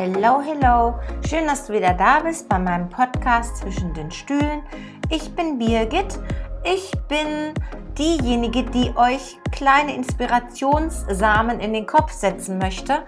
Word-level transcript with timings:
Hello, 0.00 0.40
hello. 0.40 0.94
Schön, 1.28 1.48
dass 1.48 1.66
du 1.66 1.72
wieder 1.72 1.92
da 1.92 2.20
bist 2.20 2.48
bei 2.48 2.56
meinem 2.56 2.88
Podcast 2.88 3.56
zwischen 3.56 3.92
den 3.94 4.12
Stühlen. 4.12 4.62
Ich 5.10 5.34
bin 5.34 5.58
Birgit. 5.58 6.20
Ich 6.62 6.92
bin 7.08 7.52
diejenige, 7.98 8.62
die 8.62 8.92
euch 8.96 9.38
kleine 9.50 9.96
Inspirationssamen 9.96 11.58
in 11.58 11.72
den 11.72 11.84
Kopf 11.84 12.12
setzen 12.12 12.58
möchte 12.58 13.02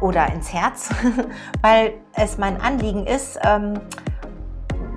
oder 0.00 0.32
ins 0.32 0.52
Herz, 0.52 0.90
weil 1.60 1.94
es 2.12 2.38
mein 2.38 2.60
Anliegen 2.60 3.04
ist, 3.04 3.36
ähm, 3.42 3.80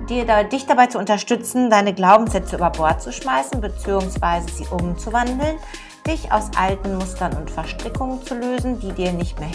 dir 0.08 0.24
da, 0.24 0.44
dich 0.44 0.66
dabei 0.66 0.86
zu 0.86 1.00
unterstützen, 1.00 1.70
deine 1.70 1.92
Glaubenssätze 1.92 2.54
über 2.54 2.70
Bord 2.70 3.02
zu 3.02 3.12
schmeißen 3.12 3.60
bzw. 3.60 4.42
sie 4.48 4.66
umzuwandeln, 4.68 5.58
dich 6.06 6.30
aus 6.30 6.52
alten 6.56 6.94
Mustern 6.98 7.36
und 7.36 7.50
Verstrickungen 7.50 8.22
zu 8.22 8.36
lösen, 8.36 8.78
die 8.78 8.92
dir 8.92 9.10
nicht 9.10 9.40
mehr 9.40 9.50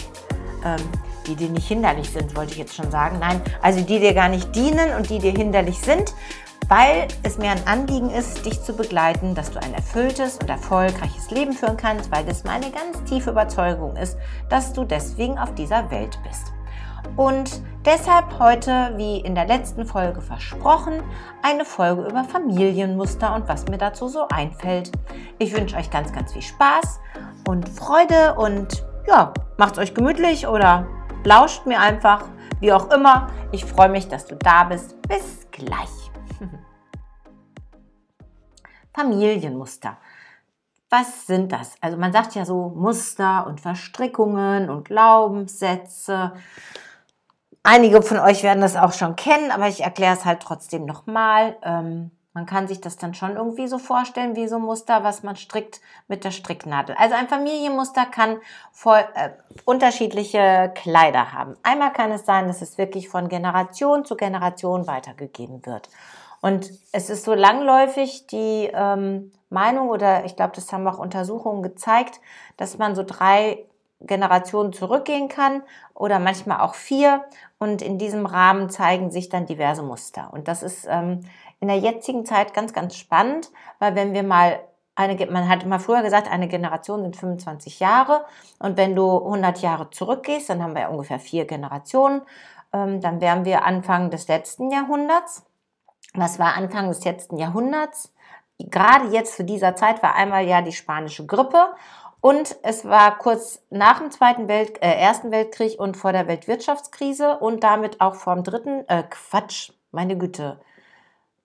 ähm, 0.66 0.82
die 1.28 1.36
dir 1.36 1.50
nicht 1.50 1.68
hinderlich 1.68 2.10
sind, 2.10 2.34
wollte 2.34 2.52
ich 2.52 2.58
jetzt 2.58 2.74
schon 2.74 2.90
sagen. 2.90 3.18
Nein, 3.20 3.40
also 3.62 3.80
die 3.80 4.00
dir 4.00 4.14
gar 4.14 4.28
nicht 4.28 4.54
dienen 4.56 4.94
und 4.96 5.10
die 5.10 5.18
dir 5.18 5.32
hinderlich 5.32 5.78
sind, 5.78 6.14
weil 6.68 7.08
es 7.22 7.38
mir 7.38 7.50
ein 7.50 7.66
Anliegen 7.66 8.10
ist, 8.10 8.44
dich 8.44 8.62
zu 8.62 8.74
begleiten, 8.74 9.34
dass 9.34 9.50
du 9.50 9.60
ein 9.60 9.74
erfülltes 9.74 10.38
und 10.38 10.50
erfolgreiches 10.50 11.30
Leben 11.30 11.52
führen 11.52 11.76
kannst, 11.76 12.10
weil 12.10 12.24
das 12.24 12.44
meine 12.44 12.70
ganz 12.70 13.02
tiefe 13.04 13.30
Überzeugung 13.30 13.96
ist, 13.96 14.18
dass 14.48 14.72
du 14.72 14.84
deswegen 14.84 15.38
auf 15.38 15.54
dieser 15.54 15.90
Welt 15.90 16.18
bist. 16.28 16.52
Und 17.16 17.62
deshalb 17.84 18.38
heute, 18.38 18.92
wie 18.96 19.18
in 19.18 19.34
der 19.34 19.46
letzten 19.46 19.86
Folge 19.86 20.20
versprochen, 20.20 21.02
eine 21.42 21.64
Folge 21.64 22.02
über 22.02 22.24
Familienmuster 22.24 23.34
und 23.34 23.48
was 23.48 23.66
mir 23.66 23.78
dazu 23.78 24.08
so 24.08 24.28
einfällt. 24.28 24.92
Ich 25.38 25.56
wünsche 25.56 25.76
euch 25.76 25.90
ganz, 25.90 26.12
ganz 26.12 26.32
viel 26.32 26.42
Spaß 26.42 27.00
und 27.48 27.68
Freude 27.68 28.34
und 28.34 28.84
ja, 29.06 29.32
macht's 29.56 29.78
euch 29.78 29.94
gemütlich 29.94 30.46
oder 30.46 30.86
lauscht 31.24 31.66
mir 31.66 31.80
einfach, 31.80 32.24
wie 32.60 32.72
auch 32.72 32.90
immer. 32.90 33.28
Ich 33.52 33.64
freue 33.64 33.88
mich, 33.88 34.08
dass 34.08 34.26
du 34.26 34.36
da 34.36 34.64
bist. 34.64 35.00
Bis 35.02 35.46
gleich. 35.50 36.10
Familienmuster. 38.94 39.96
Was 40.90 41.26
sind 41.26 41.52
das? 41.52 41.74
Also 41.80 41.98
man 41.98 42.12
sagt 42.12 42.34
ja 42.34 42.44
so 42.44 42.70
Muster 42.70 43.46
und 43.46 43.60
Verstrickungen 43.60 44.70
und 44.70 44.86
Glaubenssätze. 44.86 46.32
Einige 47.62 48.00
von 48.00 48.18
euch 48.18 48.42
werden 48.42 48.62
das 48.62 48.76
auch 48.76 48.94
schon 48.94 49.14
kennen, 49.14 49.50
aber 49.50 49.68
ich 49.68 49.82
erkläre 49.82 50.14
es 50.14 50.24
halt 50.24 50.40
trotzdem 50.40 50.86
nochmal. 50.86 51.56
Ähm, 51.62 52.10
man 52.38 52.46
kann 52.46 52.68
sich 52.68 52.80
das 52.80 52.96
dann 52.96 53.14
schon 53.14 53.34
irgendwie 53.34 53.66
so 53.66 53.78
vorstellen, 53.78 54.36
wie 54.36 54.46
so 54.46 54.56
ein 54.56 54.62
Muster, 54.62 55.02
was 55.02 55.24
man 55.24 55.34
strickt 55.34 55.80
mit 56.06 56.22
der 56.22 56.30
Stricknadel. 56.30 56.94
Also 56.96 57.16
ein 57.16 57.26
Familienmuster 57.26 58.06
kann 58.06 58.38
voll, 58.70 59.04
äh, 59.16 59.30
unterschiedliche 59.64 60.70
Kleider 60.76 61.32
haben. 61.32 61.56
Einmal 61.64 61.92
kann 61.92 62.12
es 62.12 62.24
sein, 62.24 62.46
dass 62.46 62.62
es 62.62 62.78
wirklich 62.78 63.08
von 63.08 63.28
Generation 63.28 64.04
zu 64.04 64.14
Generation 64.14 64.86
weitergegeben 64.86 65.66
wird. 65.66 65.88
Und 66.40 66.70
es 66.92 67.10
ist 67.10 67.24
so 67.24 67.34
langläufig 67.34 68.28
die 68.28 68.70
ähm, 68.72 69.32
Meinung, 69.50 69.88
oder 69.88 70.24
ich 70.24 70.36
glaube, 70.36 70.52
das 70.54 70.72
haben 70.72 70.86
auch 70.86 71.00
Untersuchungen 71.00 71.64
gezeigt, 71.64 72.20
dass 72.56 72.78
man 72.78 72.94
so 72.94 73.02
drei 73.02 73.64
Generationen 74.00 74.72
zurückgehen 74.72 75.28
kann 75.28 75.64
oder 75.92 76.20
manchmal 76.20 76.60
auch 76.60 76.74
vier. 76.74 77.24
Und 77.58 77.82
in 77.82 77.98
diesem 77.98 78.26
Rahmen 78.26 78.70
zeigen 78.70 79.10
sich 79.10 79.28
dann 79.28 79.46
diverse 79.46 79.82
Muster. 79.82 80.30
Und 80.32 80.46
das 80.46 80.62
ist 80.62 80.86
ähm, 80.88 81.24
in 81.60 81.68
der 81.68 81.78
jetzigen 81.78 82.24
Zeit 82.24 82.54
ganz, 82.54 82.72
ganz 82.72 82.96
spannend, 82.96 83.50
weil 83.78 83.94
wenn 83.94 84.12
wir 84.12 84.22
mal 84.22 84.60
eine, 84.94 85.26
man 85.26 85.48
hat 85.48 85.62
immer 85.62 85.78
früher 85.78 86.02
gesagt, 86.02 86.30
eine 86.30 86.48
Generation 86.48 87.02
sind 87.02 87.16
25 87.16 87.78
Jahre 87.78 88.24
und 88.58 88.76
wenn 88.76 88.96
du 88.96 89.18
100 89.18 89.62
Jahre 89.62 89.90
zurückgehst, 89.90 90.50
dann 90.50 90.62
haben 90.62 90.74
wir 90.74 90.82
ja 90.82 90.88
ungefähr 90.88 91.20
vier 91.20 91.44
Generationen, 91.44 92.22
ähm, 92.72 93.00
dann 93.00 93.20
wären 93.20 93.44
wir 93.44 93.64
Anfang 93.64 94.10
des 94.10 94.26
letzten 94.28 94.70
Jahrhunderts. 94.70 95.44
Was 96.14 96.38
war 96.38 96.56
Anfang 96.56 96.88
des 96.88 97.04
letzten 97.04 97.36
Jahrhunderts? 97.36 98.12
Gerade 98.58 99.08
jetzt 99.08 99.36
zu 99.36 99.44
dieser 99.44 99.76
Zeit 99.76 100.02
war 100.02 100.16
einmal 100.16 100.44
ja 100.46 100.62
die 100.62 100.72
spanische 100.72 101.26
Grippe 101.26 101.68
und 102.20 102.56
es 102.62 102.84
war 102.84 103.16
kurz 103.18 103.62
nach 103.70 104.00
dem 104.00 104.10
Zweiten 104.10 104.48
Welt, 104.48 104.82
äh, 104.82 104.92
Ersten 104.92 105.30
Weltkrieg 105.30 105.78
und 105.78 105.96
vor 105.96 106.12
der 106.12 106.26
Weltwirtschaftskrise 106.26 107.38
und 107.38 107.62
damit 107.62 108.00
auch 108.00 108.16
vor 108.16 108.34
dem 108.34 108.42
Dritten, 108.42 108.84
äh, 108.88 109.04
Quatsch, 109.08 109.70
meine 109.92 110.18
Güte, 110.18 110.60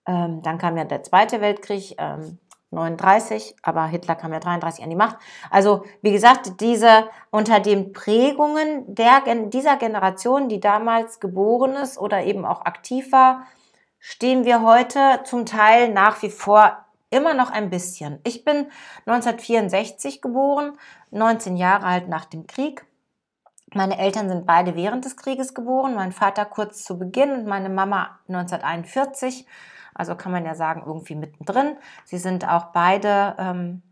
ähm, 0.06 0.42
dann 0.42 0.58
kam 0.58 0.76
ja 0.76 0.84
der 0.84 1.02
Zweite 1.02 1.40
Weltkrieg, 1.40 1.94
ähm, 1.98 2.38
39, 2.74 3.56
aber 3.62 3.86
Hitler 3.86 4.16
kam 4.16 4.32
ja 4.32 4.40
33 4.40 4.82
an 4.84 4.90
die 4.90 4.96
Macht. 4.96 5.16
Also 5.50 5.84
wie 6.02 6.12
gesagt, 6.12 6.60
diese 6.60 7.08
unter 7.30 7.60
den 7.60 7.92
Prägungen 7.92 8.94
der, 8.94 9.22
dieser 9.46 9.76
Generation, 9.76 10.48
die 10.48 10.60
damals 10.60 11.20
geboren 11.20 11.74
ist 11.74 11.98
oder 11.98 12.24
eben 12.24 12.44
auch 12.44 12.62
aktiv 12.62 13.12
war, 13.12 13.46
stehen 13.98 14.44
wir 14.44 14.62
heute 14.62 15.20
zum 15.24 15.46
Teil 15.46 15.90
nach 15.90 16.20
wie 16.22 16.30
vor 16.30 16.84
immer 17.10 17.32
noch 17.32 17.50
ein 17.50 17.70
bisschen. 17.70 18.18
Ich 18.24 18.44
bin 18.44 18.66
1964 19.06 20.20
geboren, 20.20 20.76
19 21.10 21.56
Jahre 21.56 21.86
alt 21.86 22.08
nach 22.08 22.24
dem 22.24 22.46
Krieg. 22.46 22.84
Meine 23.72 23.98
Eltern 23.98 24.28
sind 24.28 24.46
beide 24.46 24.76
während 24.76 25.04
des 25.04 25.16
Krieges 25.16 25.54
geboren, 25.54 25.94
mein 25.94 26.12
Vater 26.12 26.44
kurz 26.44 26.84
zu 26.84 26.98
Beginn 26.98 27.32
und 27.32 27.46
meine 27.46 27.70
Mama 27.70 28.18
1941. 28.28 29.46
Also 29.94 30.14
kann 30.16 30.32
man 30.32 30.44
ja 30.44 30.54
sagen, 30.54 30.82
irgendwie 30.84 31.14
mittendrin. 31.14 31.76
Sie 32.04 32.18
sind 32.18 32.48
auch 32.48 32.66
beide, 32.66 33.34
ähm, 33.38 33.82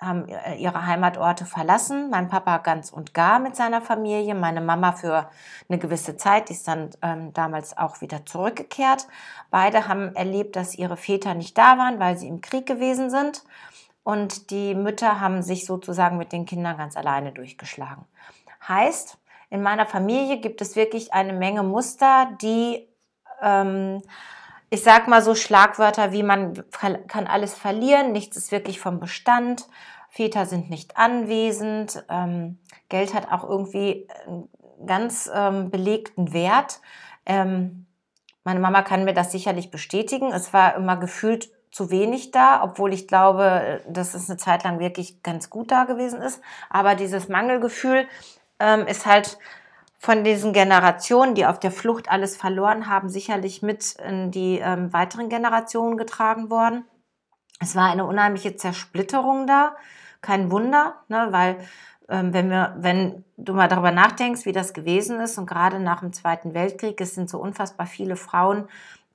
haben 0.00 0.26
ihre 0.58 0.86
Heimatorte 0.86 1.46
verlassen. 1.46 2.10
Mein 2.10 2.28
Papa 2.28 2.58
ganz 2.58 2.90
und 2.90 3.14
gar 3.14 3.38
mit 3.38 3.54
seiner 3.54 3.80
Familie, 3.80 4.34
meine 4.34 4.60
Mama 4.60 4.92
für 4.92 5.30
eine 5.68 5.78
gewisse 5.78 6.16
Zeit, 6.16 6.48
die 6.48 6.54
ist 6.54 6.66
dann 6.66 6.90
ähm, 7.00 7.32
damals 7.32 7.78
auch 7.78 8.00
wieder 8.00 8.26
zurückgekehrt. 8.26 9.06
Beide 9.50 9.86
haben 9.86 10.14
erlebt, 10.16 10.56
dass 10.56 10.74
ihre 10.74 10.96
Väter 10.96 11.34
nicht 11.34 11.56
da 11.56 11.78
waren, 11.78 12.00
weil 12.00 12.18
sie 12.18 12.26
im 12.26 12.40
Krieg 12.40 12.66
gewesen 12.66 13.08
sind. 13.08 13.44
Und 14.02 14.50
die 14.50 14.74
Mütter 14.74 15.20
haben 15.20 15.42
sich 15.42 15.64
sozusagen 15.64 16.18
mit 16.18 16.32
den 16.32 16.44
Kindern 16.44 16.76
ganz 16.76 16.96
alleine 16.96 17.32
durchgeschlagen. 17.32 18.04
Heißt, 18.68 19.18
in 19.50 19.62
meiner 19.62 19.86
Familie 19.86 20.40
gibt 20.40 20.60
es 20.60 20.76
wirklich 20.76 21.12
eine 21.14 21.32
Menge 21.32 21.62
Muster, 21.62 22.28
die 22.42 22.88
ähm, 23.40 24.02
ich 24.74 24.82
sag 24.82 25.06
mal 25.06 25.22
so 25.22 25.36
Schlagwörter 25.36 26.10
wie 26.12 26.24
man 26.24 26.64
kann 26.72 27.26
alles 27.28 27.54
verlieren, 27.54 28.10
nichts 28.10 28.36
ist 28.36 28.50
wirklich 28.50 28.80
vom 28.80 28.98
Bestand, 28.98 29.68
Väter 30.10 30.46
sind 30.46 30.68
nicht 30.68 30.96
anwesend, 30.96 32.04
ähm, 32.10 32.58
Geld 32.88 33.14
hat 33.14 33.30
auch 33.30 33.48
irgendwie 33.48 34.08
einen 34.26 34.48
ganz 34.84 35.30
ähm, 35.32 35.70
belegten 35.70 36.32
Wert. 36.32 36.80
Ähm, 37.24 37.86
meine 38.42 38.60
Mama 38.60 38.82
kann 38.82 39.04
mir 39.04 39.14
das 39.14 39.32
sicherlich 39.32 39.70
bestätigen. 39.70 40.32
Es 40.32 40.52
war 40.52 40.74
immer 40.74 40.96
gefühlt 40.96 41.50
zu 41.70 41.90
wenig 41.90 42.32
da, 42.32 42.62
obwohl 42.62 42.92
ich 42.92 43.08
glaube, 43.08 43.80
dass 43.88 44.14
es 44.14 44.28
eine 44.28 44.38
Zeit 44.38 44.64
lang 44.64 44.80
wirklich 44.80 45.22
ganz 45.22 45.50
gut 45.50 45.70
da 45.70 45.84
gewesen 45.84 46.20
ist. 46.20 46.40
Aber 46.68 46.94
dieses 46.94 47.28
Mangelgefühl 47.28 48.06
ähm, 48.58 48.86
ist 48.86 49.06
halt 49.06 49.38
von 50.04 50.22
diesen 50.22 50.52
Generationen, 50.52 51.34
die 51.34 51.46
auf 51.46 51.58
der 51.58 51.70
Flucht 51.70 52.10
alles 52.10 52.36
verloren 52.36 52.90
haben, 52.90 53.08
sicherlich 53.08 53.62
mit 53.62 53.96
in 54.06 54.30
die 54.30 54.58
ähm, 54.58 54.92
weiteren 54.92 55.30
Generationen 55.30 55.96
getragen 55.96 56.50
worden. 56.50 56.84
Es 57.58 57.74
war 57.74 57.90
eine 57.90 58.04
unheimliche 58.04 58.54
Zersplitterung 58.54 59.46
da. 59.46 59.76
Kein 60.20 60.50
Wunder, 60.50 60.96
ne, 61.08 61.28
weil 61.30 61.56
ähm, 62.10 62.34
wenn, 62.34 62.50
wir, 62.50 62.76
wenn 62.76 63.24
du 63.38 63.54
mal 63.54 63.66
darüber 63.66 63.92
nachdenkst, 63.92 64.44
wie 64.44 64.52
das 64.52 64.74
gewesen 64.74 65.20
ist 65.20 65.38
und 65.38 65.46
gerade 65.46 65.80
nach 65.80 66.00
dem 66.00 66.12
Zweiten 66.12 66.52
Weltkrieg, 66.52 67.00
es 67.00 67.14
sind 67.14 67.30
so 67.30 67.38
unfassbar 67.38 67.86
viele 67.86 68.16
Frauen 68.16 68.68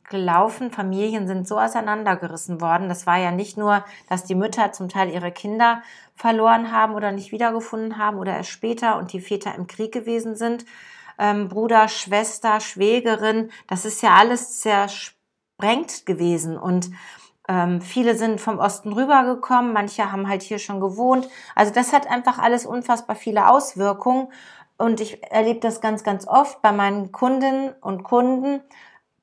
gelaufen. 0.10 0.72
Familien 0.72 1.28
sind 1.28 1.48
so 1.48 1.60
auseinandergerissen 1.60 2.62
worden. 2.62 2.90
Das 2.90 3.06
war 3.06 3.18
ja 3.18 3.32
nicht 3.32 3.58
nur, 3.58 3.86
dass 4.10 4.26
die 4.26 4.36
Mütter 4.36 4.72
zum 4.72 4.90
Teil 4.90 5.10
ihre 5.10 5.32
Kinder 5.32 5.82
verloren 6.16 6.72
haben 6.72 6.96
oder 6.96 7.12
nicht 7.12 7.32
wiedergefunden 7.32 7.98
haben 7.98 8.18
oder 8.18 8.36
erst 8.36 8.50
später 8.50 8.98
und 8.98 9.14
die 9.14 9.22
Väter 9.22 9.56
im 9.56 9.68
Krieg 9.68 9.92
gewesen 9.92 10.36
sind. 10.36 10.66
Ähm, 11.18 11.48
Bruder, 11.48 11.88
Schwester, 11.88 12.60
Schwägerin, 12.60 13.52
das 13.68 13.86
ist 13.86 14.02
ja 14.02 14.16
alles 14.16 14.60
zersprengt 14.60 16.06
gewesen 16.06 16.58
und 16.58 16.90
ähm, 17.50 17.82
viele 17.82 18.16
sind 18.16 18.40
vom 18.40 18.60
Osten 18.60 18.94
rübergekommen, 18.94 19.74
manche 19.74 20.12
haben 20.12 20.30
halt 20.30 20.44
hier 20.44 20.60
schon 20.60 20.80
gewohnt. 20.80 21.28
Also 21.56 21.74
das 21.74 21.94
hat 21.94 22.08
einfach 22.08 22.38
alles 22.38 22.66
unfassbar 22.66 23.16
viele 23.16 23.50
Auswirkungen 23.50 24.28
und 24.78 25.02
ich 25.02 25.22
erlebe 25.30 25.60
das 25.60 25.82
ganz, 25.82 26.04
ganz 26.04 26.26
oft 26.26 26.62
bei 26.62 26.72
meinen 26.72 27.12
Kundinnen 27.12 27.74
und 27.82 28.04
Kunden, 28.04 28.62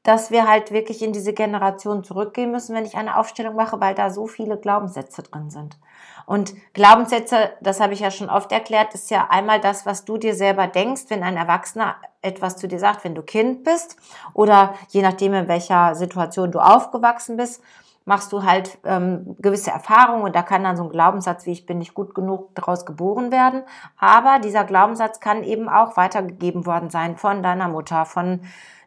dass 0.06 0.30
wir 0.30 0.46
halt 0.48 0.70
wirklich 0.70 1.02
in 1.02 1.12
diese 1.12 1.32
Generation 1.32 2.04
zurückgehen 2.04 2.52
müssen, 2.52 2.76
wenn 2.76 2.84
ich 2.84 2.96
eine 2.96 3.16
Aufstellung 3.16 3.56
mache, 3.56 3.80
weil 3.80 3.96
da 3.96 4.10
so 4.10 4.28
viele 4.28 4.56
Glaubenssätze 4.56 5.24
drin 5.24 5.50
sind. 5.50 5.78
Und 6.26 6.54
Glaubenssätze, 6.74 7.50
das 7.60 7.80
habe 7.80 7.92
ich 7.92 8.00
ja 8.00 8.12
schon 8.12 8.30
oft 8.30 8.52
erklärt, 8.52 8.94
ist 8.94 9.10
ja 9.10 9.26
einmal 9.30 9.60
das, 9.60 9.84
was 9.84 10.04
du 10.04 10.16
dir 10.16 10.36
selber 10.36 10.68
denkst, 10.68 11.06
wenn 11.08 11.24
ein 11.24 11.36
Erwachsener 11.36 11.96
etwas 12.22 12.56
zu 12.56 12.68
dir 12.68 12.78
sagt, 12.78 13.02
wenn 13.02 13.16
du 13.16 13.22
Kind 13.22 13.64
bist 13.64 13.96
oder 14.32 14.74
je 14.90 15.02
nachdem, 15.02 15.34
in 15.34 15.48
welcher 15.48 15.96
Situation 15.96 16.52
du 16.52 16.60
aufgewachsen 16.60 17.36
bist. 17.36 17.60
machst 18.04 18.32
du 18.32 18.44
halt 18.44 18.78
ähm, 18.84 19.34
gewisse 19.40 19.72
Erfahrungen 19.72 20.22
und 20.22 20.36
da 20.36 20.42
kann 20.42 20.62
dann 20.62 20.76
so 20.76 20.84
ein 20.84 20.90
Glaubenssatz 20.90 21.46
wie 21.46 21.52
ich 21.52 21.66
bin 21.66 21.78
nicht 21.78 21.94
gut 21.94 22.14
genug 22.14 22.54
daraus 22.54 22.86
geboren 22.86 23.32
werden. 23.32 23.64
Aber 23.98 24.38
dieser 24.38 24.62
Glaubenssatz 24.62 25.18
kann 25.18 25.42
eben 25.42 25.68
auch 25.68 25.96
weitergegeben 25.96 26.64
worden 26.66 26.90
sein 26.90 27.16
von 27.16 27.42
deiner 27.42 27.66
Mutter, 27.66 28.04
von 28.04 28.42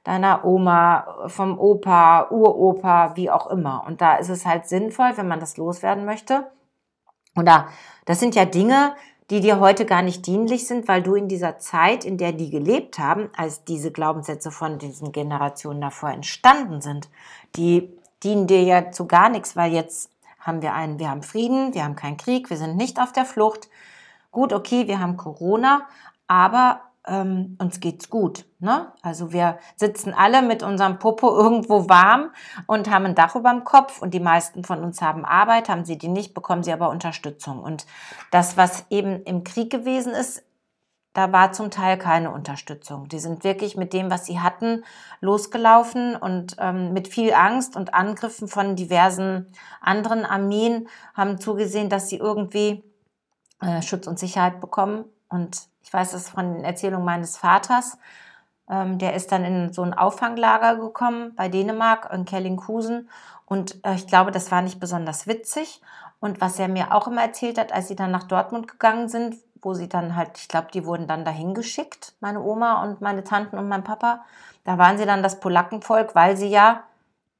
deiner 0.09 0.43
Oma, 0.43 1.27
vom 1.27 1.59
Opa, 1.59 2.29
Uropa, 2.31 3.15
wie 3.15 3.29
auch 3.29 3.47
immer. 3.47 3.83
Und 3.85 4.01
da 4.01 4.15
ist 4.15 4.29
es 4.29 4.43
halt 4.43 4.67
sinnvoll, 4.67 5.11
wenn 5.15 5.27
man 5.27 5.39
das 5.39 5.57
loswerden 5.57 6.03
möchte. 6.03 6.49
Oder 7.35 7.67
das 8.05 8.19
sind 8.19 8.33
ja 8.33 8.45
Dinge, 8.45 8.95
die 9.29 9.39
dir 9.39 9.59
heute 9.59 9.85
gar 9.85 10.01
nicht 10.01 10.25
dienlich 10.25 10.65
sind, 10.65 10.87
weil 10.87 11.03
du 11.03 11.13
in 11.13 11.27
dieser 11.27 11.59
Zeit, 11.59 12.05
in 12.05 12.17
der 12.17 12.31
die 12.31 12.49
gelebt 12.49 12.97
haben, 12.97 13.29
als 13.37 13.63
diese 13.65 13.91
Glaubenssätze 13.91 14.49
von 14.49 14.79
diesen 14.79 15.11
Generationen 15.11 15.81
davor 15.81 16.09
entstanden 16.09 16.81
sind, 16.81 17.07
die 17.55 17.95
dienen 18.23 18.47
dir 18.47 18.63
ja 18.63 18.91
zu 18.91 19.05
gar 19.05 19.29
nichts, 19.29 19.55
weil 19.55 19.71
jetzt 19.71 20.11
haben 20.39 20.63
wir 20.63 20.73
einen, 20.73 20.97
wir 20.97 21.11
haben 21.11 21.21
Frieden, 21.21 21.75
wir 21.75 21.83
haben 21.83 21.95
keinen 21.95 22.17
Krieg, 22.17 22.49
wir 22.49 22.57
sind 22.57 22.77
nicht 22.77 22.99
auf 22.99 23.11
der 23.11 23.25
Flucht. 23.25 23.69
Gut, 24.31 24.53
okay, 24.53 24.87
wir 24.87 24.99
haben 24.99 25.17
Corona, 25.17 25.87
aber 26.25 26.81
ähm, 27.09 27.57
uns 27.59 27.79
geht's 27.79 28.09
gut. 28.09 28.45
Ne? 28.59 28.91
Also 29.01 29.33
wir 29.33 29.57
sitzen 29.75 30.13
alle 30.13 30.41
mit 30.41 30.63
unserem 30.63 30.99
Popo 30.99 31.35
irgendwo 31.35 31.89
warm 31.89 32.31
und 32.67 32.89
haben 32.89 33.05
ein 33.05 33.15
Dach 33.15 33.35
über 33.35 33.49
dem 33.49 33.63
Kopf 33.63 34.01
und 34.01 34.13
die 34.13 34.19
meisten 34.19 34.63
von 34.63 34.83
uns 34.83 35.01
haben 35.01 35.25
Arbeit, 35.25 35.69
haben 35.69 35.85
sie 35.85 35.97
die 35.97 36.07
nicht, 36.07 36.33
bekommen 36.33 36.63
sie 36.63 36.71
aber 36.71 36.89
Unterstützung. 36.89 37.61
Und 37.61 37.85
das, 38.31 38.55
was 38.55 38.85
eben 38.89 39.23
im 39.23 39.43
Krieg 39.43 39.71
gewesen 39.71 40.13
ist, 40.13 40.43
da 41.13 41.31
war 41.31 41.51
zum 41.51 41.71
Teil 41.71 41.97
keine 41.97 42.31
Unterstützung. 42.31 43.07
Die 43.09 43.19
sind 43.19 43.43
wirklich 43.43 43.75
mit 43.75 43.93
dem, 43.93 44.11
was 44.11 44.27
sie 44.27 44.39
hatten, 44.39 44.83
losgelaufen 45.21 46.15
und 46.15 46.55
ähm, 46.59 46.93
mit 46.93 47.07
viel 47.07 47.33
Angst 47.33 47.75
und 47.75 47.95
Angriffen 47.95 48.47
von 48.47 48.75
diversen 48.75 49.47
anderen 49.81 50.23
Armeen 50.23 50.87
haben 51.15 51.39
zugesehen, 51.39 51.89
dass 51.89 52.09
sie 52.09 52.17
irgendwie 52.17 52.83
äh, 53.59 53.81
Schutz 53.81 54.05
und 54.05 54.19
Sicherheit 54.19 54.61
bekommen. 54.61 55.05
Und 55.29 55.67
ich 55.81 55.93
weiß 55.93 56.11
das 56.11 56.29
von 56.29 56.53
den 56.53 56.63
Erzählungen 56.63 57.05
meines 57.05 57.37
Vaters. 57.37 57.97
Ähm, 58.69 58.97
der 58.99 59.13
ist 59.13 59.31
dann 59.31 59.45
in 59.45 59.73
so 59.73 59.81
ein 59.81 59.93
Auffanglager 59.93 60.75
gekommen 60.75 61.33
bei 61.35 61.49
Dänemark, 61.49 62.11
in 62.13 62.25
Kellinghusen. 62.25 63.09
Und 63.45 63.83
äh, 63.85 63.95
ich 63.95 64.07
glaube, 64.07 64.31
das 64.31 64.51
war 64.51 64.61
nicht 64.61 64.79
besonders 64.79 65.27
witzig. 65.27 65.81
Und 66.19 66.41
was 66.41 66.59
er 66.59 66.67
mir 66.67 66.93
auch 66.93 67.07
immer 67.07 67.21
erzählt 67.21 67.57
hat, 67.57 67.71
als 67.71 67.87
sie 67.87 67.95
dann 67.95 68.11
nach 68.11 68.23
Dortmund 68.23 68.67
gegangen 68.67 69.07
sind, 69.07 69.37
wo 69.61 69.73
sie 69.73 69.89
dann 69.89 70.15
halt, 70.15 70.37
ich 70.37 70.47
glaube, 70.47 70.67
die 70.73 70.85
wurden 70.85 71.07
dann 71.07 71.25
dahin 71.25 71.53
geschickt, 71.53 72.13
meine 72.19 72.41
Oma 72.41 72.83
und 72.83 73.01
meine 73.01 73.23
Tanten 73.23 73.57
und 73.57 73.67
mein 73.67 73.83
Papa. 73.83 74.25
Da 74.63 74.77
waren 74.77 74.97
sie 74.97 75.05
dann 75.05 75.23
das 75.23 75.39
Polackenvolk, 75.39 76.15
weil 76.15 76.37
sie 76.37 76.49
ja 76.49 76.83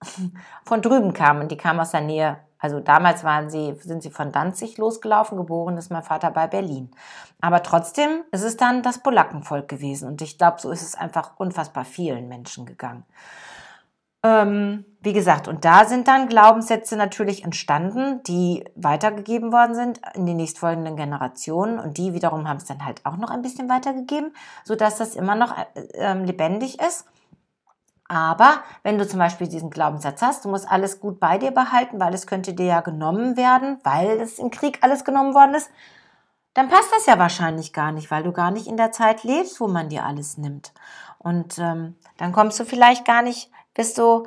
von 0.66 0.82
drüben 0.82 1.14
kamen. 1.14 1.48
Die 1.48 1.58
kamen 1.58 1.80
aus 1.80 1.92
der 1.92 2.02
Nähe 2.02 2.40
also 2.60 2.82
damals 2.82 3.24
waren 3.24 3.50
sie, 3.50 3.76
sind 3.80 4.04
sie 4.04 4.12
von 4.12 4.32
Danzig 4.32 4.78
losgelaufen, 4.78 5.38
geboren 5.38 5.78
ist 5.78 5.92
mein 5.92 6.04
Vater 6.04 6.30
bei 6.30 6.48
Berlin. 6.48 6.92
Aber 7.40 7.64
trotzdem 7.64 8.24
ist 8.32 8.44
es 8.44 8.58
dann 8.58 8.84
das 8.84 9.00
Polackenvolk 9.02 9.70
gewesen. 9.70 10.10
Und 10.10 10.22
ich 10.22 10.38
glaube, 10.38 10.60
so 10.60 10.70
ist 10.70 10.82
es 10.82 10.96
einfach 10.96 11.32
unfassbar 11.38 11.86
vielen 11.86 12.28
Menschen 12.28 12.66
gegangen. 12.66 13.06
Ähm, 14.22 14.84
wie 15.00 15.14
gesagt, 15.14 15.48
und 15.48 15.64
da 15.64 15.86
sind 15.86 16.10
dann 16.10 16.28
Glaubenssätze 16.28 16.98
natürlich 16.98 17.46
entstanden, 17.46 18.22
die 18.24 18.66
weitergegeben 18.76 19.54
worden 19.54 19.76
sind 19.76 20.02
in 20.14 20.26
die 20.26 20.34
nächstfolgenden 20.34 20.98
Generationen. 20.98 21.80
Und 21.80 21.98
die 21.98 22.14
wiederum 22.14 22.50
haben 22.50 22.58
es 22.58 22.66
dann 22.66 22.86
halt 22.86 23.06
auch 23.06 23.16
noch 23.16 23.30
ein 23.30 23.42
bisschen 23.42 23.70
weitergegeben, 23.70 24.34
sodass 24.66 24.98
das 24.98 25.16
immer 25.16 25.36
noch 25.36 25.58
äh, 25.58 25.82
äh, 25.94 26.14
lebendig 26.26 26.82
ist. 26.82 27.06
Aber 28.10 28.64
wenn 28.82 28.98
du 28.98 29.08
zum 29.08 29.20
Beispiel 29.20 29.48
diesen 29.48 29.70
Glaubenssatz 29.70 30.24
hast, 30.24 30.44
du 30.44 30.50
musst 30.50 30.70
alles 30.70 31.00
gut 31.00 31.20
bei 31.20 31.38
dir 31.38 31.52
behalten, 31.52 32.00
weil 32.00 32.14
es 32.14 32.26
könnte 32.26 32.54
dir 32.54 32.66
ja 32.66 32.82
genommen 32.82 33.38
werden, 33.38 33.80
weil 33.84 34.20
es 34.20 34.40
im 34.40 34.50
Krieg 34.50 34.80
alles 34.82 35.06
genommen 35.06 35.36
worden 35.36 35.54
ist, 35.54 35.70
dann 36.56 36.70
passt 36.70 36.92
das 36.92 37.06
ja 37.06 37.20
wahrscheinlich 37.20 37.72
gar 37.72 37.92
nicht, 37.92 38.10
weil 38.10 38.24
du 38.24 38.32
gar 38.32 38.50
nicht 38.50 38.66
in 38.66 38.78
der 38.78 38.92
Zeit 38.92 39.24
lebst, 39.24 39.62
wo 39.62 39.68
man 39.68 39.90
dir 39.90 40.06
alles 40.06 40.40
nimmt. 40.40 40.74
Und 41.20 41.60
ähm, 41.60 41.96
dann 42.18 42.32
kommst 42.34 42.60
du 42.60 42.66
vielleicht 42.66 43.06
gar 43.06 43.22
nicht, 43.22 43.52
bist 43.76 44.00
du 44.00 44.26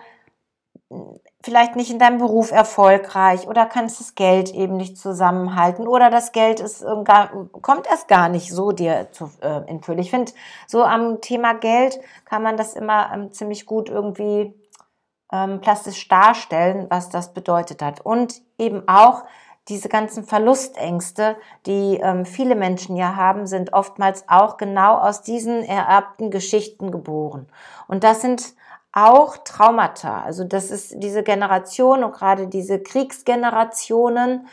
vielleicht 1.44 1.76
nicht 1.76 1.90
in 1.90 1.98
deinem 1.98 2.18
Beruf 2.18 2.52
erfolgreich 2.52 3.46
oder 3.48 3.66
kannst 3.66 4.00
das 4.00 4.14
Geld 4.14 4.52
eben 4.54 4.76
nicht 4.76 4.96
zusammenhalten 4.96 5.88
oder 5.88 6.10
das 6.10 6.32
Geld 6.32 6.60
ist 6.60 6.84
gar, 7.04 7.30
kommt 7.60 7.86
erst 7.86 8.08
gar 8.08 8.28
nicht 8.28 8.52
so 8.52 8.72
dir 8.72 9.08
zu 9.12 9.30
äh, 9.40 9.68
in 9.68 9.82
Fülle. 9.82 10.00
Ich 10.00 10.10
finde, 10.10 10.32
so 10.66 10.84
am 10.84 11.20
Thema 11.20 11.54
Geld 11.54 12.00
kann 12.24 12.42
man 12.42 12.56
das 12.56 12.74
immer 12.74 13.10
ähm, 13.12 13.32
ziemlich 13.32 13.66
gut 13.66 13.88
irgendwie 13.88 14.54
ähm, 15.32 15.60
plastisch 15.60 16.06
darstellen, 16.08 16.86
was 16.90 17.08
das 17.08 17.34
bedeutet 17.34 17.82
hat. 17.82 18.00
Und 18.00 18.42
eben 18.58 18.86
auch 18.86 19.24
diese 19.68 19.88
ganzen 19.88 20.24
Verlustängste, 20.24 21.36
die 21.66 21.98
ähm, 22.02 22.24
viele 22.24 22.54
Menschen 22.54 22.96
ja 22.96 23.16
haben, 23.16 23.46
sind 23.46 23.72
oftmals 23.72 24.28
auch 24.28 24.56
genau 24.56 24.98
aus 24.98 25.22
diesen 25.22 25.62
ererbten 25.62 26.30
Geschichten 26.30 26.90
geboren. 26.90 27.46
Und 27.86 28.04
das 28.04 28.20
sind 28.20 28.54
auch 28.92 29.38
Traumata. 29.38 30.22
Also 30.22 30.44
das 30.44 30.70
ist 30.70 30.94
diese 30.96 31.22
Generation 31.22 32.04
und 32.04 32.12
gerade 32.12 32.46
diese 32.46 32.82
Kriegsgenerationen, 32.82 34.46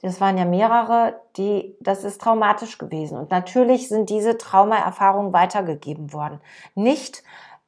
das 0.00 0.20
waren 0.20 0.36
ja 0.36 0.44
mehrere, 0.44 1.20
die, 1.36 1.76
das 1.80 2.02
ist 2.02 2.20
traumatisch 2.20 2.78
gewesen. 2.78 3.18
Und 3.18 3.30
natürlich 3.30 3.88
sind 3.88 4.10
diese 4.10 4.36
Traumaerfahrungen 4.36 5.32
weitergegeben 5.32 6.12
worden. 6.12 6.40
Nicht 6.74 7.22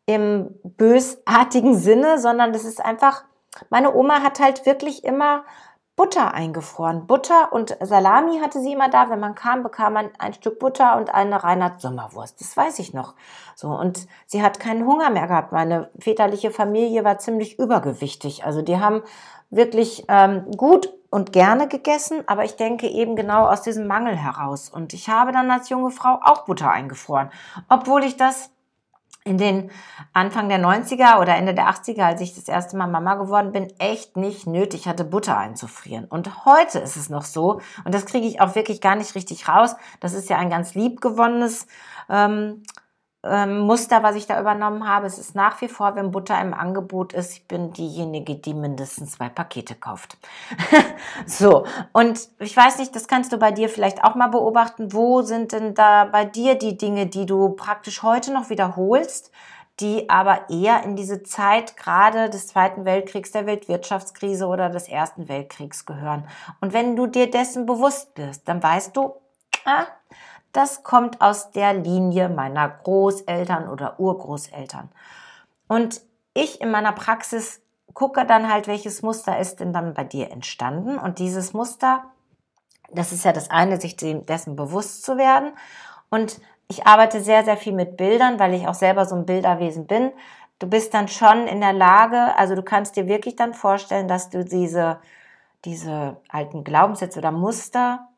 im 0.07 0.55
bösartigen 0.65 1.77
Sinne, 1.77 2.19
sondern 2.19 2.53
das 2.53 2.65
ist 2.65 2.85
einfach, 2.85 3.25
meine 3.71 3.95
Oma 3.95 4.23
hat 4.23 4.41
halt 4.41 4.67
wirklich 4.67 5.05
immer 5.05 5.45
Butter 5.97 6.35
eingefroren. 6.35 7.07
Butter 7.07 7.53
und 7.53 7.77
Salami 7.81 8.41
hatte 8.41 8.61
sie 8.61 8.73
immer 8.73 8.89
da. 8.89 9.11
Wenn 9.11 9.21
man 9.21 9.37
kam, 9.37 9.63
bekam 9.63 9.93
man 9.93 10.11
ein 10.19 10.35
Stück 10.35 10.59
Butter 10.59 10.97
und 10.97 11.15
eine 11.15 11.45
Reinhard 11.45 11.81
Sommerwurst. 11.81 12.41
Das 12.41 12.57
weiß 12.57 12.81
ich 12.81 12.93
noch. 12.95 13.15
So. 13.55 13.69
Und 13.69 14.09
sie 14.27 14.43
hat 14.43 14.59
keinen 14.59 14.87
Hunger 14.87 15.11
mehr 15.11 15.29
gehabt. 15.29 15.53
Meine 15.53 15.91
väterliche 15.99 16.51
Familie 16.51 17.05
war 17.05 17.19
ziemlich 17.19 17.59
übergewichtig. 17.61 18.45
Also 18.45 18.61
die 18.61 18.79
haben 18.79 19.03
wirklich 19.51 20.05
ähm, 20.09 20.51
gut 20.57 20.93
und 21.11 21.33
gerne 21.33 21.69
gegessen, 21.69 22.25
aber 22.27 22.45
ich 22.45 22.57
denke 22.57 22.89
eben 22.89 23.15
genau 23.15 23.47
aus 23.47 23.63
diesem 23.63 23.87
Mangel 23.87 24.17
heraus. 24.17 24.69
Und 24.69 24.93
ich 24.95 25.09
habe 25.09 25.31
dann 25.31 25.49
als 25.49 25.69
junge 25.69 25.93
Frau 25.93 26.19
auch 26.21 26.45
Butter 26.45 26.71
eingefroren, 26.71 27.31
obwohl 27.69 28.03
ich 28.03 28.17
das 28.17 28.51
in 29.25 29.39
den 29.39 29.71
Anfang 30.13 30.51
der 30.51 30.59
90er 30.59 31.19
oder 31.19 31.35
Ende 31.35 31.55
der 31.55 31.69
80er, 31.71 32.03
als 32.03 32.21
ich 32.21 32.35
das 32.35 32.47
erste 32.47 32.77
Mal 32.77 32.87
Mama 32.87 33.15
geworden 33.15 33.53
bin, 33.53 33.73
echt 33.79 34.19
nicht 34.19 34.47
nötig 34.47 34.87
hatte, 34.87 35.03
Butter 35.05 35.39
einzufrieren. 35.39 36.05
Und 36.05 36.45
heute 36.45 36.79
ist 36.79 36.97
es 36.97 37.09
noch 37.09 37.25
so, 37.25 37.61
und 37.85 37.95
das 37.95 38.05
kriege 38.05 38.27
ich 38.27 38.43
auch 38.43 38.55
wirklich 38.55 38.83
gar 38.83 38.97
nicht 38.97 39.15
richtig 39.15 39.49
raus. 39.49 39.77
Das 40.01 40.13
ist 40.13 40.29
ja 40.29 40.37
ein 40.37 40.51
ganz 40.51 40.75
liebgewonnenes 40.75 41.67
ähm, 42.11 42.63
ähm, 43.25 43.61
Muster, 43.61 44.03
was 44.03 44.17
ich 44.17 44.27
da 44.27 44.41
übernommen 44.41 44.89
habe. 44.89 45.07
Es 45.07 45.19
ist 45.19 45.35
nach 45.35 45.61
wie 45.61 45.69
vor, 45.69 45.97
wenn 45.97 46.11
Butter 46.11 46.41
im 46.41 46.55
Angebot 46.55 47.13
ist, 47.13 47.33
ich 47.33 47.49
bin 47.49 47.73
diejenige, 47.73 48.37
die 48.37 48.55
mindestens 48.55 49.13
zwei 49.13 49.29
Pakete 49.29 49.75
kauft. 49.75 50.19
so, 51.27 51.65
und 51.93 52.29
ich 52.39 52.57
weiß 52.57 52.79
nicht, 52.79 52.95
das 52.95 53.09
kannst 53.09 53.33
du 53.33 53.39
bei 53.39 53.53
dir 53.53 53.69
vielleicht 53.69 54.05
auch 54.05 54.15
mal 54.15 54.29
beobachten. 54.29 54.93
Wo 54.93 55.23
sind 55.23 55.53
denn 55.53 55.75
da 55.75 56.05
bei 56.05 56.25
dir 56.25 56.57
die 56.57 56.77
Dinge, 56.77 57.07
die 57.07 57.27
du 57.27 57.51
praktisch 57.51 58.03
heute 58.03 58.33
noch 58.33 58.51
wiederholst? 58.51 59.31
die 59.81 60.09
aber 60.09 60.49
eher 60.51 60.85
in 60.85 60.95
diese 60.95 61.25
Zeit 61.25 61.77
gerade 61.77 62.31
des 62.31 62.47
Zweiten 62.47 62.85
Weltkriegs, 62.85 63.33
der 63.33 63.47
Weltwirtschaftskrise 63.47 64.47
oder 64.47 64.69
des 64.71 64.89
Ersten 64.89 65.29
Weltkriegs 65.29 65.85
gehören. 65.85 66.29
Und 66.61 66.73
wenn 66.73 66.95
du 66.95 67.07
dir 67.09 67.29
dessen 67.29 67.67
bewusst 67.67 68.15
bist, 68.15 68.49
dann 68.49 68.63
weißt 68.63 68.97
du, 68.97 69.15
ah, 69.65 69.87
das 70.55 70.85
kommt 70.85 71.21
aus 71.21 71.51
der 71.51 71.75
Linie 71.75 72.29
meiner 72.29 72.69
Großeltern 72.69 73.69
oder 73.69 73.99
Urgroßeltern. 73.99 74.89
Und 75.69 76.01
ich 76.33 76.61
in 76.61 76.71
meiner 76.71 76.93
Praxis 76.93 77.61
gucke 77.93 78.25
dann 78.25 78.51
halt, 78.51 78.69
welches 78.69 79.03
Muster 79.03 79.39
ist 79.39 79.61
denn 79.61 79.73
dann 79.73 79.95
bei 79.95 80.05
dir 80.05 80.31
entstanden. 80.31 80.97
Und 80.97 81.19
dieses 81.19 81.55
Muster, 81.55 82.05
das 82.93 83.13
ist 83.13 83.25
ja 83.25 83.33
das 83.33 83.51
eine, 83.51 83.81
sich 83.81 83.97
dessen 83.97 84.55
bewusst 84.55 85.03
zu 85.03 85.17
werden. 85.17 85.53
Und 86.09 86.41
ich 86.69 86.87
arbeite 86.87 87.21
sehr, 87.21 87.45
sehr 87.45 87.57
viel 87.57 87.73
mit 87.73 87.97
Bildern, 87.97 88.39
weil 88.39 88.55
ich 88.55 88.69
auch 88.69 88.75
selber 88.75 89.07
so 89.07 89.17
ein 89.17 89.27
Bilderwesen 89.27 89.87
bin. 89.87 90.13
Du 90.61 90.69
bist 90.69 90.95
dann 90.95 91.09
schon 91.09 91.49
in 91.49 91.61
der 91.61 91.73
Lage, 91.73 92.37
also 92.37 92.55
du 92.55 92.63
kannst 92.63 92.95
dir 92.97 93.09
wirklich 93.09 93.35
dann 93.35 93.55
vorstellen, 93.55 94.07
dass 94.07 94.31
du 94.31 94.45
diese, 94.45 95.01
diese 95.65 96.17
alten 96.29 96.63
Glaubenssätze 96.63 97.19
oder 97.19 97.33
Muster 97.33 98.09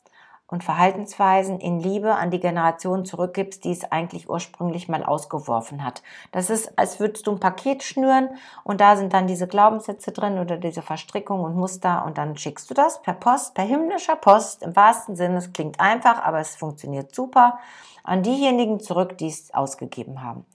und 0.48 0.62
Verhaltensweisen 0.62 1.58
in 1.58 1.80
Liebe 1.80 2.14
an 2.14 2.30
die 2.30 2.38
Generation 2.38 3.04
zurückgibst, 3.04 3.64
die 3.64 3.72
es 3.72 3.90
eigentlich 3.90 4.28
ursprünglich 4.28 4.88
mal 4.88 5.04
ausgeworfen 5.04 5.82
hat. 5.84 6.02
Das 6.30 6.50
ist, 6.50 6.78
als 6.78 7.00
würdest 7.00 7.26
du 7.26 7.32
ein 7.32 7.40
Paket 7.40 7.82
schnüren 7.82 8.28
und 8.62 8.80
da 8.80 8.96
sind 8.96 9.12
dann 9.12 9.26
diese 9.26 9.48
Glaubenssätze 9.48 10.12
drin 10.12 10.38
oder 10.38 10.56
diese 10.56 10.82
Verstrickungen 10.82 11.44
und 11.44 11.56
Muster 11.56 12.04
und 12.06 12.16
dann 12.16 12.36
schickst 12.36 12.70
du 12.70 12.74
das 12.74 13.02
per 13.02 13.14
Post, 13.14 13.54
per 13.54 13.64
himmlischer 13.64 14.16
Post, 14.16 14.62
im 14.62 14.76
wahrsten 14.76 15.16
Sinne. 15.16 15.38
Es 15.38 15.52
klingt 15.52 15.80
einfach, 15.80 16.22
aber 16.22 16.38
es 16.38 16.54
funktioniert 16.54 17.12
super, 17.12 17.58
an 18.04 18.22
diejenigen 18.22 18.78
zurück, 18.78 19.18
die 19.18 19.28
es 19.28 19.52
ausgegeben 19.52 20.22
haben. 20.22 20.46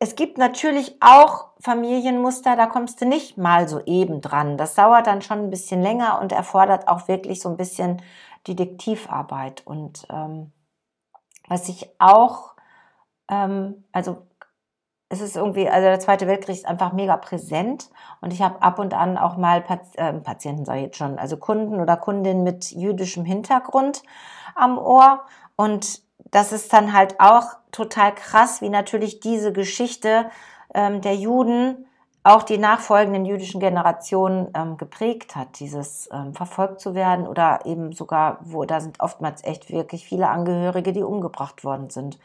es 0.00 0.16
gibt 0.16 0.36
natürlich 0.36 0.96
auch 1.00 1.50
Familienmuster, 1.60 2.56
da 2.56 2.66
kommst 2.66 3.00
du 3.00 3.04
nicht 3.06 3.38
mal 3.38 3.68
so 3.68 3.80
eben 3.84 4.20
dran. 4.20 4.56
Das 4.56 4.74
dauert 4.74 5.06
dann 5.06 5.22
schon 5.22 5.38
ein 5.38 5.50
bisschen 5.50 5.80
länger 5.80 6.20
und 6.20 6.32
erfordert 6.32 6.88
auch 6.88 7.06
wirklich 7.06 7.40
so 7.40 7.48
ein 7.48 7.56
bisschen 7.56 8.02
Detektivarbeit. 8.46 9.66
Und 9.66 10.06
ähm, 10.10 10.52
was 11.48 11.68
ich 11.68 11.88
auch, 11.98 12.54
ähm, 13.28 13.84
also 13.92 14.26
es 15.12 15.20
ist 15.20 15.36
irgendwie, 15.36 15.68
also 15.68 15.86
der 15.86 16.00
Zweite 16.00 16.26
Weltkrieg 16.26 16.56
ist 16.56 16.66
einfach 16.66 16.94
mega 16.94 17.18
präsent 17.18 17.90
und 18.22 18.32
ich 18.32 18.40
habe 18.40 18.62
ab 18.62 18.78
und 18.78 18.94
an 18.94 19.18
auch 19.18 19.36
mal 19.36 19.60
Pat 19.60 19.80
äh, 19.96 20.12
Patienten, 20.14 20.64
sage 20.64 20.78
ich 20.78 20.84
jetzt 20.86 20.96
schon, 20.96 21.18
also 21.18 21.36
Kunden 21.36 21.80
oder 21.80 21.98
Kundinnen 21.98 22.42
mit 22.42 22.70
jüdischem 22.70 23.26
Hintergrund 23.26 24.02
am 24.54 24.78
Ohr 24.78 25.20
und 25.54 26.00
das 26.30 26.52
ist 26.52 26.72
dann 26.72 26.94
halt 26.94 27.20
auch 27.20 27.44
total 27.72 28.14
krass, 28.14 28.62
wie 28.62 28.70
natürlich 28.70 29.20
diese 29.20 29.52
Geschichte 29.52 30.30
ähm, 30.72 31.02
der 31.02 31.14
Juden 31.14 31.86
auch 32.24 32.44
die 32.44 32.58
nachfolgenden 32.58 33.24
jüdischen 33.24 33.60
Generationen 33.60 34.48
ähm, 34.54 34.76
geprägt 34.76 35.34
hat, 35.34 35.58
dieses 35.58 36.08
ähm, 36.12 36.34
verfolgt 36.34 36.80
zu 36.80 36.94
werden 36.94 37.26
oder 37.26 37.66
eben 37.66 37.92
sogar, 37.92 38.38
wo 38.42 38.64
da 38.64 38.80
sind 38.80 39.00
oftmals 39.00 39.42
echt 39.42 39.70
wirklich 39.70 40.04
viele 40.04 40.28
Angehörige, 40.28 40.92
die 40.92 41.02
umgebracht 41.02 41.64
worden 41.64 41.90
sind. 41.90 42.18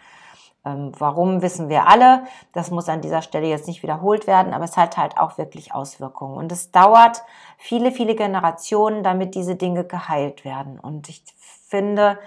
Ähm, 0.65 0.91
warum 0.99 1.41
wissen 1.41 1.69
wir 1.69 1.87
alle? 1.87 2.23
Das 2.53 2.69
muss 2.69 2.89
an 2.89 3.01
dieser 3.01 3.23
Stelle 3.23 3.47
jetzt 3.47 3.67
nicht 3.67 3.81
wiederholt 3.81 4.27
werden, 4.27 4.53
aber 4.53 4.65
es 4.65 4.77
hat 4.77 4.97
halt 4.97 5.17
auch 5.17 5.39
wirklich 5.39 5.73
Auswirkungen. 5.73 6.37
Und 6.37 6.51
es 6.51 6.71
dauert 6.71 7.23
viele, 7.57 7.91
viele 7.91 8.15
Generationen, 8.15 9.01
damit 9.03 9.33
diese 9.33 9.55
Dinge 9.55 9.83
geheilt 9.83 10.45
werden. 10.45 10.79
Und 10.79 11.09
ich 11.09 11.23
finde, 11.67 12.19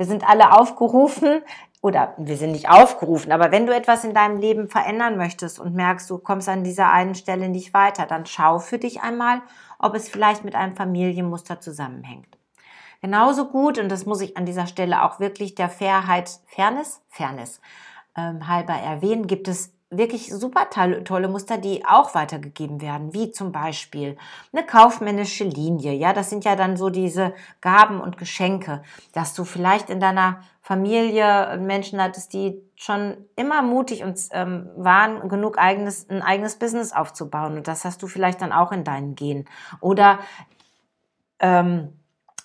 wir 0.00 0.06
sind 0.06 0.26
alle 0.26 0.58
aufgerufen, 0.58 1.42
oder 1.82 2.14
wir 2.16 2.38
sind 2.38 2.52
nicht 2.52 2.70
aufgerufen, 2.70 3.32
aber 3.32 3.52
wenn 3.52 3.66
du 3.66 3.74
etwas 3.74 4.02
in 4.04 4.14
deinem 4.14 4.38
Leben 4.38 4.68
verändern 4.68 5.18
möchtest 5.18 5.58
und 5.58 5.74
merkst, 5.74 6.08
du 6.08 6.16
kommst 6.16 6.48
an 6.48 6.64
dieser 6.64 6.90
einen 6.90 7.14
Stelle 7.14 7.50
nicht 7.50 7.74
weiter, 7.74 8.06
dann 8.06 8.24
schau 8.24 8.58
für 8.58 8.78
dich 8.78 9.02
einmal, 9.02 9.42
ob 9.78 9.94
es 9.94 10.08
vielleicht 10.08 10.42
mit 10.42 10.54
einem 10.54 10.74
Familienmuster 10.74 11.60
zusammenhängt. 11.60 12.38
Genauso 13.02 13.48
gut, 13.48 13.78
und 13.78 13.90
das 13.90 14.06
muss 14.06 14.22
ich 14.22 14.38
an 14.38 14.46
dieser 14.46 14.66
Stelle 14.66 15.02
auch 15.02 15.20
wirklich 15.20 15.54
der 15.54 15.68
Fairheit, 15.68 16.30
Fairness, 16.46 17.02
Fairness 17.08 17.60
ähm, 18.16 18.48
halber 18.48 18.74
erwähnen, 18.74 19.26
gibt 19.26 19.48
es 19.48 19.72
wirklich 19.90 20.32
super 20.32 20.70
tolle, 20.70 21.28
Muster, 21.28 21.58
die 21.58 21.84
auch 21.84 22.14
weitergegeben 22.14 22.80
werden, 22.80 23.12
wie 23.12 23.32
zum 23.32 23.50
Beispiel 23.50 24.16
eine 24.52 24.64
kaufmännische 24.64 25.44
Linie. 25.44 25.92
Ja, 25.92 26.12
das 26.12 26.30
sind 26.30 26.44
ja 26.44 26.54
dann 26.54 26.76
so 26.76 26.90
diese 26.90 27.34
Gaben 27.60 28.00
und 28.00 28.16
Geschenke, 28.16 28.82
dass 29.12 29.34
du 29.34 29.44
vielleicht 29.44 29.90
in 29.90 29.98
deiner 29.98 30.42
Familie 30.62 31.58
Menschen 31.60 32.00
hattest, 32.00 32.32
die 32.32 32.62
schon 32.76 33.16
immer 33.34 33.62
mutig 33.62 34.04
und 34.04 34.16
ähm, 34.30 34.70
waren, 34.76 35.28
genug 35.28 35.58
eigenes, 35.58 36.08
ein 36.08 36.22
eigenes 36.22 36.56
Business 36.56 36.92
aufzubauen. 36.92 37.56
Und 37.56 37.66
das 37.66 37.84
hast 37.84 38.00
du 38.02 38.06
vielleicht 38.06 38.40
dann 38.40 38.52
auch 38.52 38.70
in 38.70 38.84
deinen 38.84 39.16
Genen. 39.16 39.48
Oder 39.80 40.20
ähm, 41.40 41.99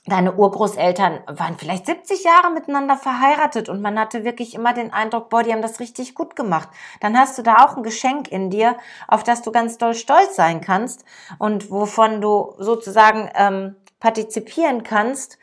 deine 0.08 0.36
Urgroßeltern 0.36 1.22
waren 1.28 1.58
vielleicht 1.58 1.88
70 1.88 2.24
Jahre 2.24 2.52
miteinander 2.52 2.96
verheiratet 2.96 3.70
und 3.70 3.82
man 3.82 4.00
hatte 4.00 4.24
wirklich 4.24 4.54
immer 4.54 4.74
den 4.74 4.94
Eindruck, 4.94 5.30
boah, 5.30 5.42
die 5.42 5.52
haben 5.52 5.62
das 5.62 5.80
richtig 5.80 6.14
gut 6.14 6.36
gemacht. 6.36 6.70
Dann 7.02 7.18
hast 7.18 7.38
du 7.38 7.42
da 7.42 7.66
auch 7.66 7.76
ein 7.76 7.84
Geschenk 7.84 8.32
in 8.32 8.50
dir, 8.50 8.78
auf 9.08 9.24
das 9.24 9.42
du 9.42 9.52
ganz 9.52 9.78
doll 9.78 9.96
stolz 9.96 10.36
sein 10.36 10.62
kannst 10.62 11.06
und 11.40 11.72
wovon 11.72 12.22
du 12.22 12.54
sozusagen 12.60 13.30
ähm, 13.36 13.76
partizipieren 14.00 14.84
kannst 14.84 15.40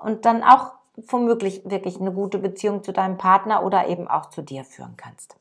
und 0.00 0.24
dann 0.24 0.42
auch 0.42 0.72
womöglich 0.96 1.62
wirklich 1.64 2.00
eine 2.00 2.12
gute 2.12 2.38
Beziehung 2.38 2.82
zu 2.82 2.92
deinem 2.92 3.16
Partner 3.16 3.64
oder 3.64 3.86
eben 3.86 4.08
auch 4.08 4.26
zu 4.26 4.42
dir 4.42 4.64
führen 4.64 4.96
kannst. 4.96 5.36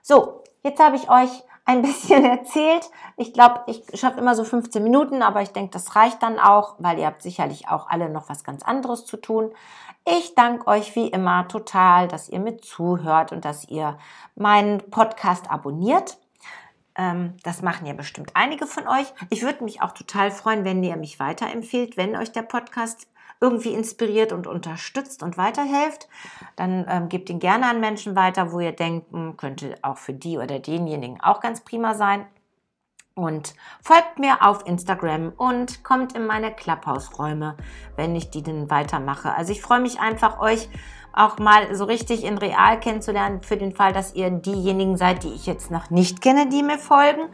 So, 0.00 0.42
jetzt 0.62 0.80
habe 0.82 0.96
ich 0.96 1.10
euch 1.10 1.44
ein 1.64 1.82
bisschen 1.82 2.24
erzählt. 2.38 2.90
Ich 3.16 3.32
glaube, 3.32 3.62
ich 3.66 3.82
schaffe 3.94 4.20
immer 4.20 4.34
so 4.34 4.44
15 4.44 4.82
Minuten, 4.82 5.22
aber 5.22 5.42
ich 5.42 5.50
denke, 5.50 5.70
das 5.70 5.96
reicht 5.96 6.22
dann 6.22 6.38
auch, 6.38 6.76
weil 6.78 6.98
ihr 6.98 7.06
habt 7.06 7.22
sicherlich 7.22 7.68
auch 7.68 7.88
alle 7.88 8.08
noch 8.08 8.28
was 8.28 8.44
ganz 8.44 8.62
anderes 8.62 9.04
zu 9.06 9.16
tun. 9.16 9.50
Ich 10.04 10.34
danke 10.34 10.66
euch 10.66 10.96
wie 10.96 11.08
immer 11.08 11.46
total, 11.46 12.08
dass 12.08 12.28
ihr 12.28 12.40
mit 12.40 12.64
zuhört 12.64 13.30
und 13.30 13.44
dass 13.44 13.68
ihr 13.68 13.98
meinen 14.34 14.78
Podcast 14.90 15.48
abonniert. 15.50 16.18
Ähm, 16.96 17.36
das 17.44 17.62
machen 17.62 17.86
ja 17.86 17.94
bestimmt 17.94 18.32
einige 18.34 18.66
von 18.66 18.88
euch. 18.88 19.06
Ich 19.30 19.42
würde 19.42 19.62
mich 19.62 19.80
auch 19.80 19.92
total 19.92 20.30
freuen, 20.30 20.64
wenn 20.64 20.82
ihr 20.82 20.96
mich 20.96 21.20
weiterempfehlt, 21.20 21.96
wenn 21.96 22.16
euch 22.16 22.32
der 22.32 22.42
Podcast 22.42 23.06
irgendwie 23.42 23.74
inspiriert 23.74 24.32
und 24.32 24.46
unterstützt 24.46 25.22
und 25.22 25.36
weiterhelft, 25.36 26.08
dann 26.54 26.86
ähm, 26.88 27.08
gebt 27.08 27.28
ihn 27.28 27.40
gerne 27.40 27.66
an 27.66 27.80
Menschen 27.80 28.14
weiter, 28.14 28.52
wo 28.52 28.60
ihr 28.60 28.72
denkt, 28.72 29.08
könnte 29.36 29.74
auch 29.82 29.98
für 29.98 30.14
die 30.14 30.38
oder 30.38 30.60
denjenigen 30.60 31.20
auch 31.20 31.40
ganz 31.40 31.60
prima 31.60 31.94
sein. 31.94 32.24
Und 33.14 33.54
folgt 33.82 34.18
mir 34.18 34.38
auf 34.40 34.66
Instagram 34.66 35.34
und 35.36 35.84
kommt 35.84 36.14
in 36.14 36.24
meine 36.24 36.50
Clubhouse-Räume, 36.50 37.58
wenn 37.94 38.16
ich 38.16 38.30
die 38.30 38.42
denn 38.42 38.70
weitermache. 38.70 39.34
Also 39.34 39.52
ich 39.52 39.60
freue 39.60 39.80
mich 39.80 40.00
einfach, 40.00 40.40
euch 40.40 40.70
auch 41.12 41.38
mal 41.38 41.74
so 41.74 41.84
richtig 41.84 42.24
in 42.24 42.38
real 42.38 42.80
kennenzulernen. 42.80 43.42
Für 43.42 43.58
den 43.58 43.72
Fall, 43.72 43.92
dass 43.92 44.14
ihr 44.14 44.30
diejenigen 44.30 44.96
seid, 44.96 45.24
die 45.24 45.34
ich 45.34 45.44
jetzt 45.44 45.70
noch 45.70 45.90
nicht 45.90 46.22
kenne, 46.22 46.48
die 46.48 46.62
mir 46.62 46.78
folgen, 46.78 47.28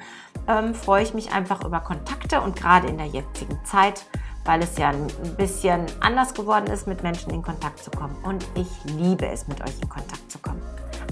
ähm, 0.48 0.74
freue 0.74 1.04
ich 1.04 1.14
mich 1.14 1.32
einfach 1.32 1.64
über 1.64 1.78
Kontakte 1.78 2.40
und 2.40 2.56
gerade 2.56 2.88
in 2.88 2.98
der 2.98 3.06
jetzigen 3.06 3.64
Zeit 3.64 4.06
weil 4.48 4.62
es 4.62 4.78
ja 4.78 4.88
ein 4.88 5.06
bisschen 5.36 5.84
anders 6.00 6.32
geworden 6.32 6.68
ist, 6.68 6.86
mit 6.86 7.02
Menschen 7.02 7.30
in 7.32 7.42
Kontakt 7.42 7.84
zu 7.84 7.90
kommen. 7.90 8.16
Und 8.24 8.46
ich 8.54 8.66
liebe 8.84 9.26
es, 9.26 9.46
mit 9.46 9.60
euch 9.60 9.78
in 9.82 9.90
Kontakt 9.90 10.32
zu 10.32 10.38
kommen. 10.38 10.62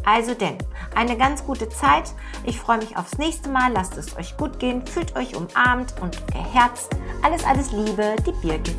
Also 0.06 0.32
denn, 0.32 0.56
eine 0.94 1.18
ganz 1.18 1.44
gute 1.44 1.68
Zeit. 1.68 2.14
Ich 2.44 2.58
freue 2.58 2.78
mich 2.78 2.96
aufs 2.96 3.18
nächste 3.18 3.50
Mal. 3.50 3.72
Lasst 3.72 3.98
es 3.98 4.16
euch 4.16 4.38
gut 4.38 4.58
gehen. 4.58 4.86
Fühlt 4.86 5.14
euch 5.16 5.36
umarmt 5.36 5.94
und 6.00 6.26
geherzt. 6.28 6.96
Alles, 7.22 7.44
alles 7.44 7.72
Liebe, 7.72 8.16
die 8.24 8.32
Birgit. 8.32 8.76